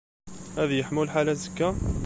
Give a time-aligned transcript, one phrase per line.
[0.61, 1.69] Ad yeḥmu lḥal azekka?